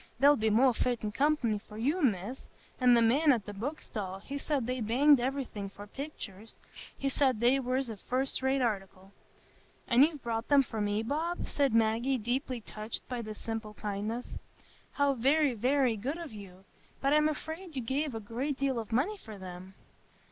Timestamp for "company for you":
1.11-2.01